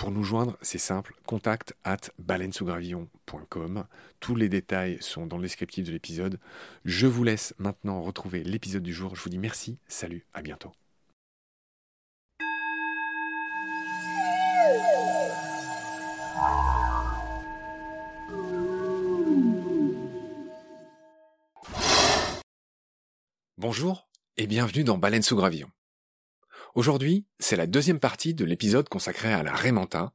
[0.00, 3.84] Pour nous joindre, c'est simple, contact at baleinesougravillon.com.
[4.18, 6.40] Tous les détails sont dans le descriptif de l'épisode.
[6.86, 9.14] Je vous laisse maintenant retrouver l'épisode du jour.
[9.14, 10.72] Je vous dis merci, salut, à bientôt.
[23.58, 24.08] Bonjour
[24.38, 25.68] et bienvenue dans Baleine sous Gravillon.
[26.74, 30.12] Aujourd'hui, c'est la deuxième partie de l'épisode consacré à la Raymanta,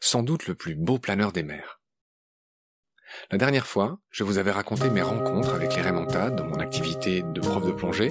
[0.00, 1.80] sans doute le plus beau planeur des mers.
[3.30, 7.22] La dernière fois, je vous avais raconté mes rencontres avec les Raymantas dans mon activité
[7.22, 8.10] de prof de plongée,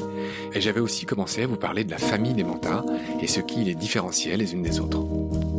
[0.54, 2.86] et j'avais aussi commencé à vous parler de la famille des mantas
[3.22, 5.53] et ce qui les différenciait les unes des autres.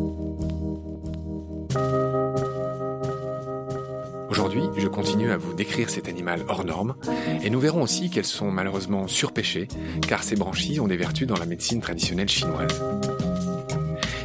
[4.34, 6.96] Aujourd'hui, je continue à vous décrire cet animal hors norme,
[7.44, 9.68] et nous verrons aussi qu'elles sont malheureusement surpêchées,
[10.08, 12.82] car ces branchies ont des vertus dans la médecine traditionnelle chinoise.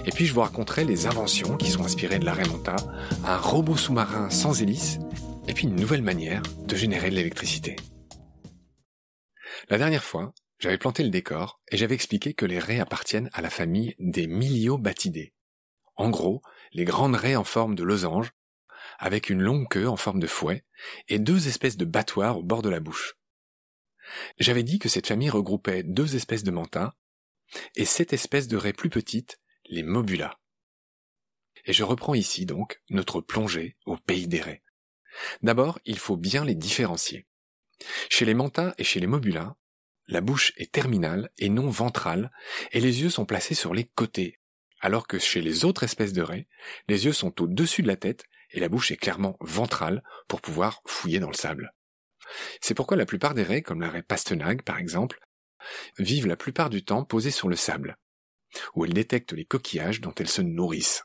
[0.08, 2.78] Et puis je vous raconterai les inventions qui sont inspirées de la Raymanta,
[3.24, 4.98] un robot sous-marin sans hélice,
[5.48, 7.76] et puis une nouvelle manière de générer de l'électricité.
[9.70, 13.44] La dernière fois, j'avais planté le décor et j'avais expliqué que les raies appartiennent à
[13.44, 15.34] la famille des Miliobatidae.
[15.98, 16.42] En gros,
[16.74, 18.32] les grandes raies en forme de losange
[19.00, 20.66] avec une longue queue en forme de fouet
[21.08, 23.16] et deux espèces de battoirs au bord de la bouche.
[24.40, 26.94] J'avais dit que cette famille regroupait deux espèces de mantas
[27.76, 30.40] et sept espèces de raies plus petites, les mobula.
[31.66, 34.64] Et je reprends ici donc notre plongée au pays des raies.
[35.42, 37.26] D'abord, il faut bien les différencier.
[38.10, 39.56] Chez les mantas et chez les mobula,
[40.08, 42.32] la bouche est terminale et non ventrale,
[42.72, 44.40] et les yeux sont placés sur les côtés,
[44.82, 46.48] alors que chez les autres espèces de raies,
[46.88, 50.82] les yeux sont au-dessus de la tête et la bouche est clairement ventrale pour pouvoir
[50.86, 51.74] fouiller dans le sable.
[52.62, 55.20] C'est pourquoi la plupart des raies, comme la raie pastenague par exemple,
[55.98, 57.98] vivent la plupart du temps posées sur le sable,
[58.76, 61.04] où elles détectent les coquillages dont elles se nourrissent.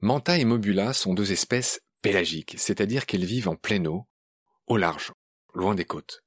[0.00, 4.06] Manta et Mobula sont deux espèces pélagiques, c'est-à-dire qu'elles vivent en pleine eau,
[4.66, 5.12] au large,
[5.54, 6.22] loin des côtes.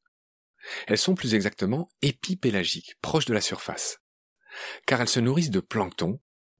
[0.88, 4.00] Elles sont plus exactement épipélagiques, proches de la surface,
[4.86, 6.20] car elles se nourrissent de plancton,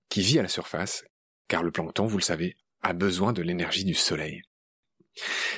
[0.10, 1.04] qui vit à la surface,
[1.48, 4.44] car le plancton, vous le savez, a besoin de l'énergie du soleil.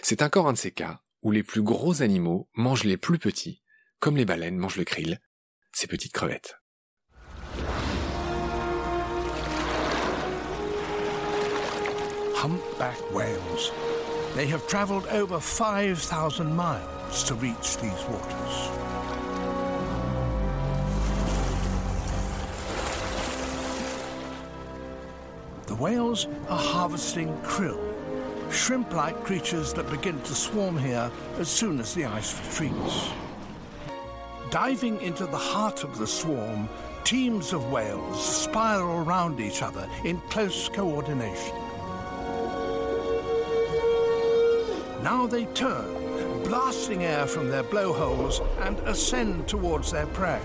[0.02, 3.62] C'est encore un de ces cas où les plus gros animaux mangent les plus petits,
[4.00, 5.20] comme les baleines mangent le krill,
[5.74, 6.56] ces petites crevettes.
[12.36, 13.72] Humpback whales.
[14.36, 18.79] They have traveled over 5,000 miles to reach these waters.
[25.70, 27.80] The whales are harvesting krill,
[28.52, 33.10] shrimp-like creatures that begin to swarm here as soon as the ice retreats.
[34.50, 36.68] Diving into the heart of the swarm
[37.04, 41.56] teams of whales spiral round each other in close coordination.
[45.04, 50.42] Now they turn, blasting air from their blowholes and ascend towards their prey.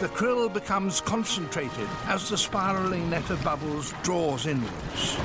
[0.00, 5.18] The krill becomes concentrated as the spiraling net of bubbles draws inwards.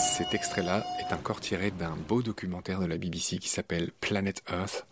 [0.00, 4.84] Cet extrait-là est encore tiré d'un beau documentaire de la BBC qui s'appelle Planet Earth.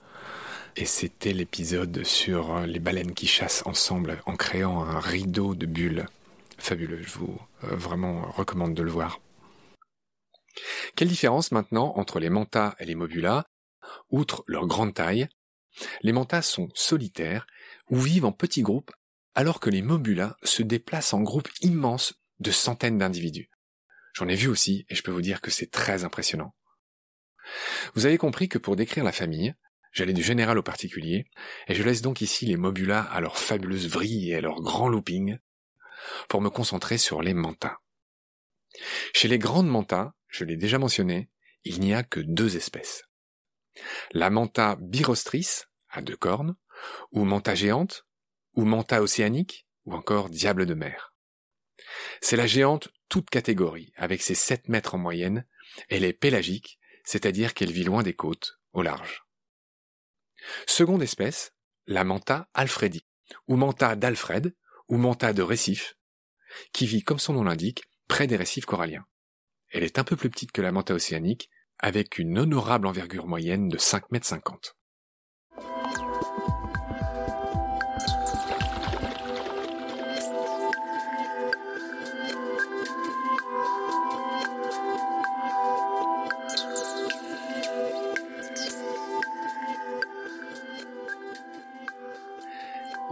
[0.77, 6.07] Et c'était l'épisode sur les baleines qui chassent ensemble en créant un rideau de bulles.
[6.59, 9.19] Fabuleux, je vous euh, vraiment recommande de le voir.
[10.95, 13.47] Quelle différence maintenant entre les mantas et les mobulas?
[14.11, 15.27] Outre leur grande taille,
[16.03, 17.47] les mantas sont solitaires
[17.91, 18.93] ou vivent en petits groupes
[19.35, 23.51] alors que les mobulas se déplacent en groupes immenses de centaines d'individus.
[24.15, 26.55] J'en ai vu aussi et je peux vous dire que c'est très impressionnant.
[27.95, 29.55] Vous avez compris que pour décrire la famille,
[29.93, 31.27] j'allais du général au particulier,
[31.69, 34.89] et je laisse donc ici les mobulas à leur fabuleuse vrille et à leur grand
[34.89, 35.39] looping,
[36.29, 37.79] pour me concentrer sur les mantas.
[39.15, 41.31] Chez les grandes mantas, je l'ai déjà mentionné,
[41.65, 43.05] il n'y a que deux espèces.
[44.13, 46.57] La manta birostris, à deux cornes,
[47.11, 48.07] ou manta géante,
[48.55, 51.15] ou manta océanique, ou encore diable de mer.
[52.21, 55.47] C'est la géante toute catégorie, avec ses 7 mètres en moyenne,
[55.89, 59.25] elle est pélagique, c'est-à-dire qu'elle vit loin des côtes, au large.
[60.67, 61.53] Seconde espèce,
[61.87, 63.07] la manta alfredi,
[63.49, 64.55] ou manta d'Alfred,
[64.89, 65.97] ou manta de récif,
[66.73, 69.07] qui vit, comme son nom l'indique, près des récifs coralliens.
[69.71, 71.51] Elle est un peu plus petite que la manta océanique,
[71.83, 74.77] avec une honorable envergure moyenne de 5 mètres 50.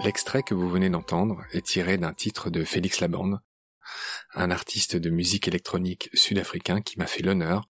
[0.05, 3.41] L'extrait que vous venez d'entendre est tiré d'un titre de Félix Laborde,
[4.35, 7.70] un artiste de musique électronique sud-africain qui m'a fait l'honneur,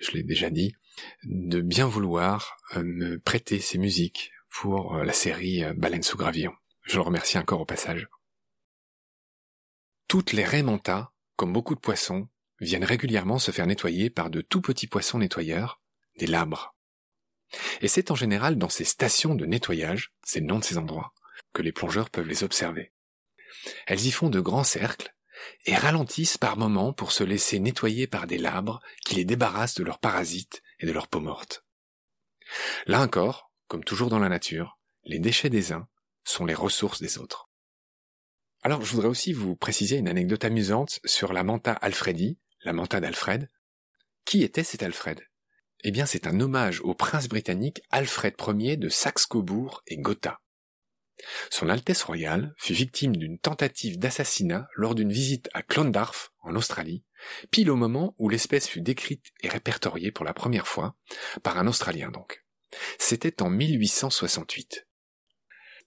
[0.00, 0.74] je l'ai déjà dit,
[1.24, 6.16] de bien vouloir euh, me prêter ses musiques pour euh, la série euh, Baleine sous
[6.16, 6.52] gravillon.
[6.82, 8.08] Je le remercie encore au passage.
[10.08, 10.64] Toutes les raies
[11.36, 12.28] comme beaucoup de poissons,
[12.60, 15.80] viennent régulièrement se faire nettoyer par de tout petits poissons nettoyeurs,
[16.18, 16.76] des labres.
[17.80, 21.12] Et c'est en général dans ces stations de nettoyage, c'est le nom de ces endroits,
[21.52, 22.92] que les plongeurs peuvent les observer.
[23.86, 25.14] Elles y font de grands cercles
[25.66, 29.84] et ralentissent par moments pour se laisser nettoyer par des labres qui les débarrassent de
[29.84, 31.64] leurs parasites et de leurs peau morte.
[32.86, 35.88] Là encore, comme toujours dans la nature, les déchets des uns
[36.24, 37.48] sont les ressources des autres.
[38.62, 43.00] Alors je voudrais aussi vous préciser une anecdote amusante sur la manta Alfredi, la manta
[43.00, 43.50] d'Alfred.
[44.24, 45.20] Qui était cet Alfred?
[45.82, 50.40] Eh bien c'est un hommage au prince britannique Alfred Ier de Saxe-Cobourg et Gotha.
[51.50, 57.04] Son Altesse royale fut victime d'une tentative d'assassinat lors d'une visite à Clondarf, en Australie,
[57.50, 60.96] pile au moment où l'espèce fut décrite et répertoriée pour la première fois,
[61.42, 62.44] par un Australien donc.
[62.98, 64.86] C'était en 1868.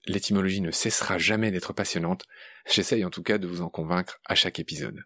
[0.06, 2.24] L'étymologie ne cessera jamais d'être passionnante,
[2.66, 5.04] j'essaye en tout cas de vous en convaincre à chaque épisode.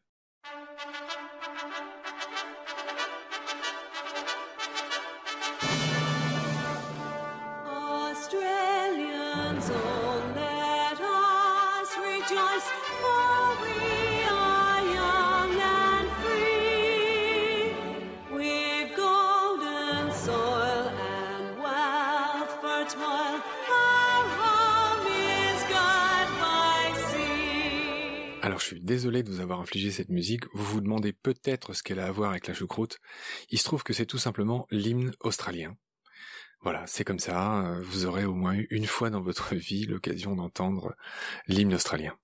[28.72, 32.06] Suis désolé de vous avoir infligé cette musique, vous vous demandez peut-être ce qu'elle a
[32.06, 32.98] à voir avec la choucroute.
[33.50, 35.76] Il se trouve que c'est tout simplement l'hymne australien.
[36.60, 40.94] Voilà, c'est comme ça, vous aurez au moins une fois dans votre vie l'occasion d'entendre
[41.48, 42.16] l'hymne australien.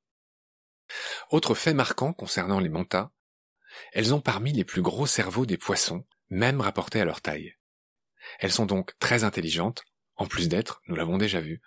[1.30, 3.10] Autre fait marquant concernant les mantas,
[3.92, 7.56] elles ont parmi les plus gros cerveaux des poissons, même rapportés à leur taille.
[8.38, 9.84] Elles sont donc très intelligentes,
[10.16, 11.60] en plus d'être, nous l'avons déjà vu,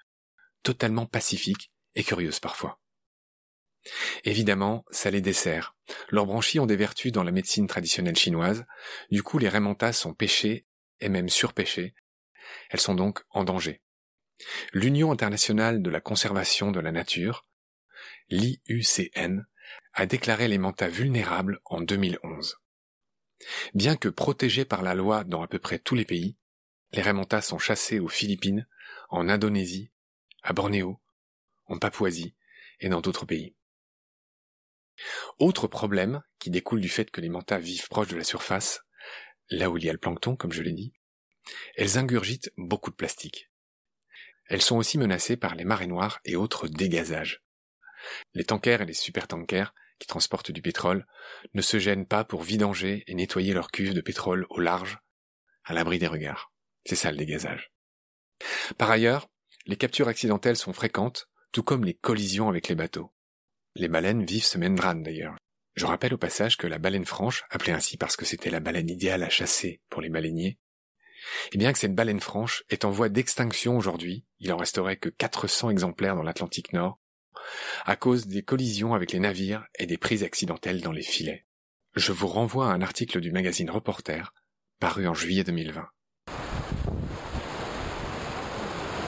[0.64, 2.81] totalement pacifiques et curieuses parfois.
[4.24, 5.76] Évidemment, ça les dessert.
[6.10, 8.66] Leurs branchies ont des vertus dans la médecine traditionnelle chinoise,
[9.10, 10.66] du coup les raimentas sont pêchées
[11.00, 11.96] et même surpêchées.
[12.70, 13.82] Elles sont donc en danger.
[14.74, 17.46] L'Union internationale de la conservation de la nature,
[18.30, 19.46] l'IUCN,
[19.94, 22.58] a déclaré les mantas vulnérables en 2011.
[23.74, 26.38] Bien que protégés par la loi dans à peu près tous les pays,
[26.94, 28.68] les raimentas sont chassés aux Philippines,
[29.10, 29.92] en Indonésie,
[30.44, 31.00] à Bornéo,
[31.66, 32.36] en Papouasie
[32.80, 33.56] et dans d'autres pays.
[35.40, 38.82] Autre problème qui découle du fait que les mantas vivent proches de la surface,
[39.50, 40.94] là où il y a le plancton, comme je l'ai dit,
[41.76, 43.50] elles ingurgitent beaucoup de plastique.
[44.48, 47.42] elles sont aussi menacées par les marées noires et autres dégazages.
[48.34, 51.06] Les tankers et les supertankers, qui transportent du pétrole,
[51.54, 55.00] ne se gênent pas pour vidanger et nettoyer leurs cuves de pétrole au large,
[55.64, 56.52] à l'abri des regards.
[56.86, 57.72] C'est ça le dégazage.
[58.78, 59.30] Par ailleurs,
[59.68, 63.14] les captures accidentelles sont fréquentes, tout comme les collisions avec les bateaux.
[63.76, 65.36] Les baleines vivent ce même drame d'ailleurs.
[65.76, 68.90] Je rappelle au passage que la baleine franche, appelée ainsi parce que c'était la baleine
[68.90, 70.60] idéale à chasser pour les baleiniers,
[71.52, 75.10] et bien que cette baleine franche est en voie d'extinction aujourd'hui, il en resterait que
[75.10, 77.00] 400 exemplaires dans l'Atlantique Nord,
[77.86, 81.46] à cause des collisions avec les navires et des prises accidentelles dans les filets.
[81.96, 84.34] Je vous renvoie à un article du magazine Reporter,
[84.80, 85.88] paru en juillet 2020.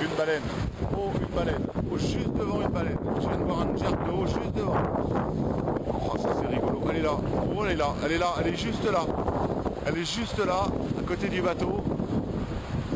[0.03, 0.41] Une baleine.
[0.95, 1.65] Oh, une baleine.
[1.89, 2.97] Oh, juste devant une baleine.
[3.15, 4.75] Je viens de voir un jet de haut juste devant.
[5.87, 6.81] Oh, ça c'est rigolo.
[6.89, 7.17] Elle est là.
[7.55, 7.95] Oh, elle est là.
[8.03, 8.33] Elle est là.
[8.41, 9.05] Elle est juste là.
[9.85, 10.65] Elle est juste là,
[10.99, 11.83] à côté du bateau.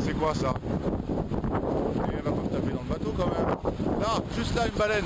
[0.04, 0.52] C'est quoi ça?
[0.54, 4.00] Et Elle va pas me taper dans le bateau quand même.
[4.00, 5.04] Là, juste là, une baleine.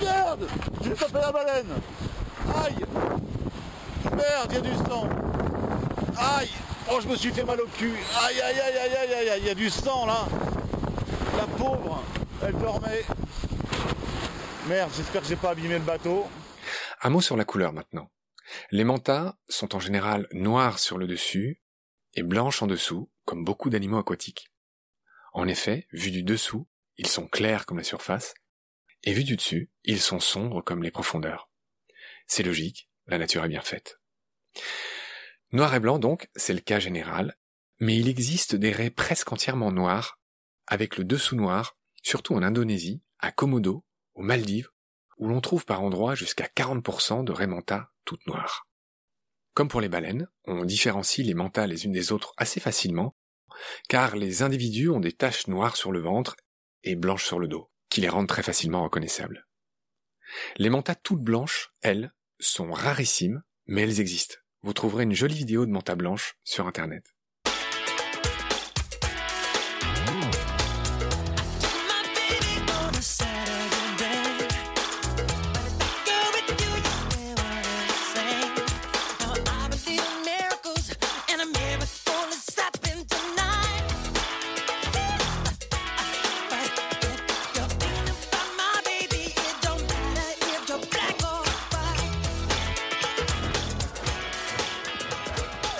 [0.00, 0.48] Merde
[0.82, 1.66] J'ai tapé la baleine
[2.64, 2.74] Aïe
[4.04, 5.08] Merde, il y a du sang
[6.16, 6.48] Aïe
[6.90, 7.94] Oh, je me suis fait mal au cul
[8.26, 10.26] Aïe, aïe, aïe, aïe, aïe, aïe, aïe, il y a du sang là
[11.46, 12.04] Pauvre.
[14.68, 16.26] Merde, j'espère que j'ai pas abîmé le bateau.
[17.02, 18.10] Un mot sur la couleur maintenant.
[18.70, 21.60] Les mantas sont en général noirs sur le dessus
[22.14, 24.52] et blanches en dessous, comme beaucoup d'animaux aquatiques.
[25.32, 28.34] En effet, vus du dessous, ils sont clairs comme la surface,
[29.02, 31.50] et vus du dessus, ils sont sombres comme les profondeurs.
[32.26, 33.98] C'est logique, la nature est bien faite.
[35.50, 37.36] Noir et blanc donc, c'est le cas général,
[37.80, 40.21] mais il existe des raies presque entièrement noires,
[40.72, 44.70] avec le dessous noir, surtout en Indonésie, à Komodo, aux Maldives,
[45.18, 48.66] où l'on trouve par endroits jusqu'à 40% de raies mantas toutes noires.
[49.52, 53.14] Comme pour les baleines, on différencie les mantas les unes des autres assez facilement,
[53.90, 56.36] car les individus ont des taches noires sur le ventre
[56.84, 59.46] et blanches sur le dos, qui les rendent très facilement reconnaissables.
[60.56, 64.36] Les mantas toutes blanches, elles, sont rarissimes, mais elles existent.
[64.62, 67.04] Vous trouverez une jolie vidéo de manta blanche sur internet.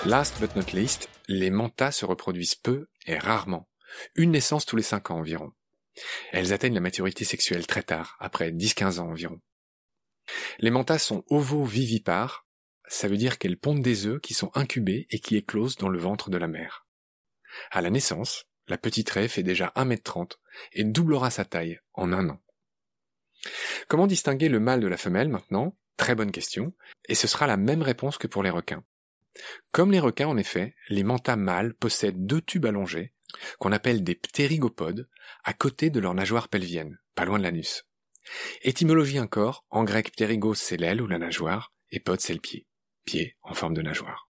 [0.05, 3.69] Last but not least, les mantas se reproduisent peu et rarement.
[4.17, 5.53] Une naissance tous les 5 ans environ.
[6.33, 9.41] Elles atteignent la maturité sexuelle très tard, après 10-15 ans environ.
[10.59, 12.49] Les mantas sont ovovivipares,
[12.89, 16.01] ça veut dire qu'elles pondent des œufs qui sont incubés et qui éclosent dans le
[16.01, 16.85] ventre de la mère.
[17.71, 20.33] À la naissance, la petite raie fait déjà 1m30
[20.73, 22.43] et doublera sa taille en un an.
[23.87, 25.77] Comment distinguer le mâle de la femelle maintenant?
[25.97, 26.73] Très bonne question,
[27.09, 28.83] et ce sera la même réponse que pour les requins.
[29.71, 33.13] Comme les requins, en effet, les mantas mâles possèdent deux tubes allongés,
[33.59, 35.09] qu'on appelle des ptérygopodes,
[35.45, 37.85] à côté de leur nageoire pelvienne, pas loin de l'anus.
[38.63, 42.67] Étymologie encore, en grec ptérygos c'est l'aile ou la nageoire, et pod c'est le pied,
[43.05, 44.29] pied en forme de nageoire.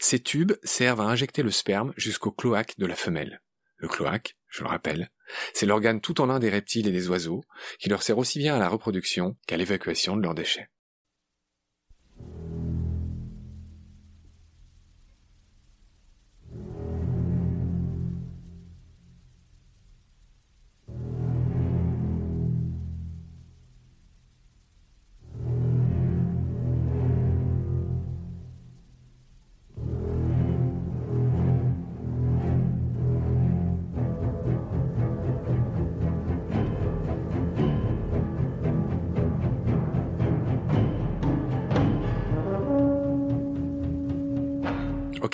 [0.00, 3.42] Ces tubes servent à injecter le sperme jusqu'au cloaque de la femelle.
[3.76, 5.10] Le cloaque, je le rappelle,
[5.52, 7.44] c'est l'organe tout en un des reptiles et des oiseaux,
[7.78, 10.70] qui leur sert aussi bien à la reproduction qu'à l'évacuation de leurs déchets.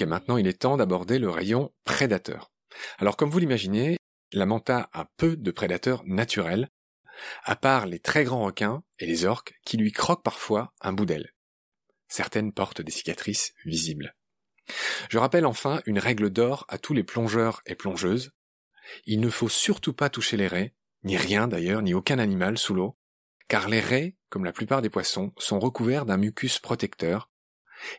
[0.06, 2.50] Maintenant il est temps d'aborder le rayon prédateur.
[2.98, 3.96] Alors comme vous l'imaginez,
[4.32, 6.68] la manta a peu de prédateurs naturels,
[7.44, 11.06] à part les très grands requins et les orques qui lui croquent parfois un bout
[11.06, 11.32] d'aile.
[12.08, 14.14] Certaines portent des cicatrices visibles.
[15.10, 18.32] Je rappelle enfin une règle d'or à tous les plongeurs et plongeuses.
[19.06, 22.74] Il ne faut surtout pas toucher les raies, ni rien d'ailleurs, ni aucun animal sous
[22.74, 22.96] l'eau,
[23.48, 27.30] car les raies, comme la plupart des poissons, sont recouverts d'un mucus protecteur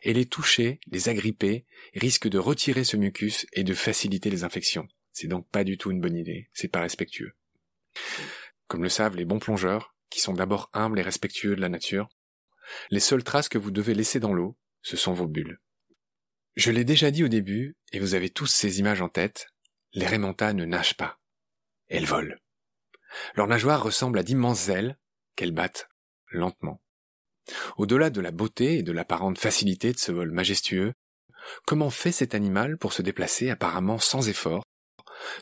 [0.02, 4.88] et les toucher, les agripper, risque de retirer ce mucus et de faciliter les infections.
[5.12, 7.32] C'est donc pas du tout une bonne idée, c'est pas respectueux.
[8.66, 12.08] Comme le savent les bons plongeurs, qui sont d'abord humbles et respectueux de la nature,
[12.90, 15.60] les seules traces que vous devez laisser dans l'eau, ce sont vos bulles.
[16.56, 19.48] Je l'ai déjà dit au début, et vous avez tous ces images en tête,
[19.92, 21.20] les rémentas ne nagent pas.
[21.88, 22.36] elles volent.
[23.34, 24.98] Leurs nageoires ressemblent à d'immenses ailes
[25.36, 25.88] qu'elles battent
[26.28, 26.83] lentement.
[27.76, 30.92] Au-delà de la beauté et de l'apparente facilité de ce vol majestueux,
[31.66, 34.64] comment fait cet animal pour se déplacer apparemment sans effort,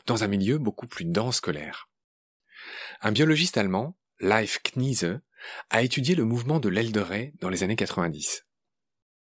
[0.05, 1.89] dans un milieu beaucoup plus dense que l'air?
[3.01, 5.19] Un biologiste allemand, Leif Kniese,
[5.69, 8.45] a étudié le mouvement de l'aile de raie dans les années 90.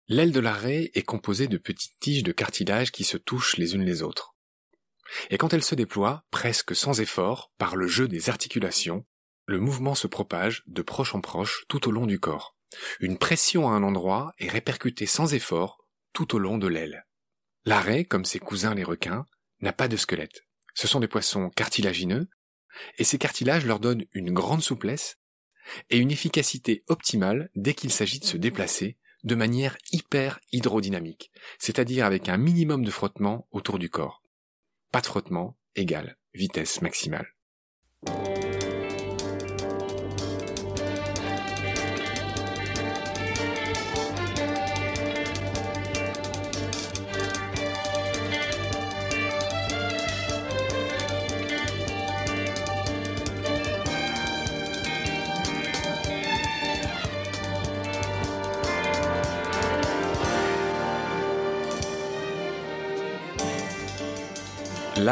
[0.09, 3.75] L'aile de la raie est composée de petites tiges de cartilage qui se touchent les
[3.75, 4.35] unes les autres.
[5.31, 9.07] Et quand elle se déploie, presque sans effort, par le jeu des articulations,
[9.47, 12.57] le mouvement se propage de proche en proche tout au long du corps.
[13.01, 17.07] Une pression à un endroit est répercutée sans effort tout au long de l'aile.
[17.65, 19.27] L'arrêt, comme ses cousins les requins,
[19.61, 20.47] n'a pas de squelette.
[20.75, 22.29] Ce sont des poissons cartilagineux,
[22.99, 25.19] et ces cartilages leur donnent une grande souplesse
[25.91, 32.07] et une efficacité optimale dès qu'il s'agit de se déplacer de manière hyper hydrodynamique, c'est-à-dire
[32.07, 34.23] avec un minimum de frottement autour du corps.
[34.93, 37.35] Pas de frottement égale vitesse maximale.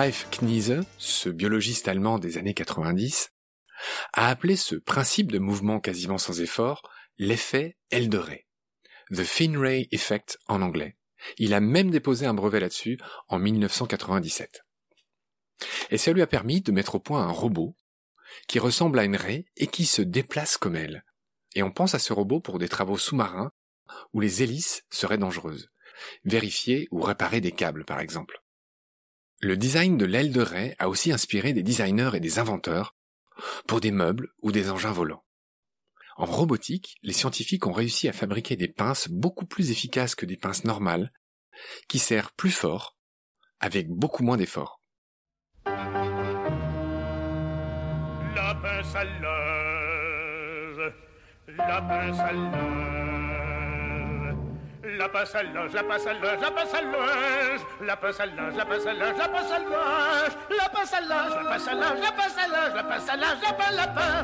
[0.01, 3.33] Leif Kniese, ce biologiste allemand des années 90,
[4.13, 8.47] a appelé ce principe de mouvement quasiment sans effort l'effet Eldoré,
[9.11, 10.97] the fin ray effect en anglais.
[11.37, 14.65] Il a même déposé un brevet là-dessus en 1997.
[15.91, 17.75] Et ça lui a permis de mettre au point un robot
[18.47, 21.05] qui ressemble à une raie et qui se déplace comme elle.
[21.57, 23.51] Et on pense à ce robot pour des travaux sous-marins
[24.13, 25.71] où les hélices seraient dangereuses.
[26.23, 28.41] Vérifier ou réparer des câbles, par exemple.
[29.41, 32.97] Le design de l'aile de raie a aussi inspiré des designers et des inventeurs
[33.69, 35.25] pour des meubles ou des engins volants.
[36.17, 40.37] En robotique, les scientifiques ont réussi à fabriquer des pinces beaucoup plus efficaces que des
[40.37, 41.13] pinces normales,
[41.87, 42.97] qui serrent plus fort,
[43.61, 44.81] avec beaucoup moins d'efforts.
[54.97, 58.27] La passe à linge, la passe à linge, la passe à linge, la passe à
[58.27, 59.79] linge, la passe à linge, la passe à linge,
[60.51, 63.17] la passe à linge, la passe à linge, la passe à linge, la passe à
[63.17, 64.19] linge, la passe à linge,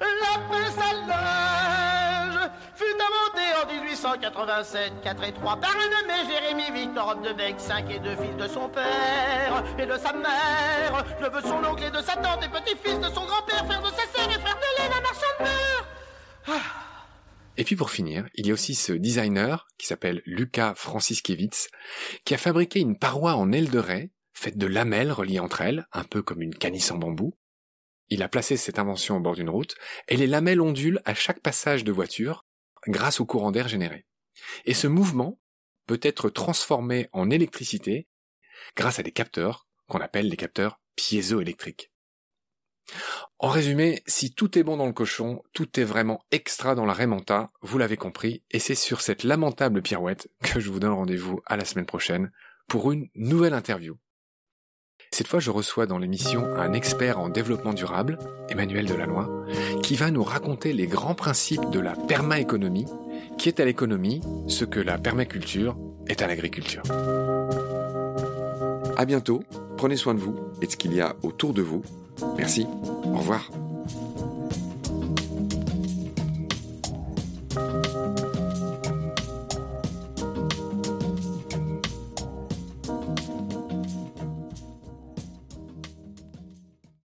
[0.00, 6.70] la passe à linge, fut inventée en 1887, 4 et 3 par un nommé Jérémy
[6.72, 11.40] Victor de Bec, 5 et 2 fils de son père et de sa mère, neveu
[11.42, 14.28] son oncle et de sa tante et petit-fils de son grand-père, frère de sa sœur
[14.28, 15.69] et frère de lait, la marchande de
[17.60, 21.68] et puis pour finir, il y a aussi ce designer qui s'appelle Luca Franciskevitz,
[22.24, 25.86] qui a fabriqué une paroi en aile de raie, faite de lamelles reliées entre elles,
[25.92, 27.34] un peu comme une canisse en bambou.
[28.08, 29.74] Il a placé cette invention au bord d'une route,
[30.08, 32.46] et les lamelles ondulent à chaque passage de voiture
[32.86, 34.06] grâce au courant d'air généré.
[34.64, 35.38] Et ce mouvement
[35.84, 38.08] peut être transformé en électricité
[38.74, 41.92] grâce à des capteurs qu'on appelle des capteurs piézoélectriques.
[43.38, 46.92] En résumé, si tout est bon dans le cochon, tout est vraiment extra dans la
[46.92, 51.40] Raymanta, vous l'avez compris, et c'est sur cette lamentable pirouette que je vous donne rendez-vous
[51.46, 52.30] à la semaine prochaine
[52.68, 53.96] pour une nouvelle interview.
[55.12, 59.26] Cette fois, je reçois dans l'émission un expert en développement durable, Emmanuel Delannoy,
[59.82, 62.86] qui va nous raconter les grands principes de la permaéconomie,
[63.36, 65.76] qui est à l'économie ce que la permaculture
[66.06, 66.82] est à l'agriculture.
[68.96, 69.42] À bientôt,
[69.76, 71.82] prenez soin de vous et de ce qu'il y a autour de vous
[72.36, 72.66] Merci,
[73.14, 73.50] au revoir.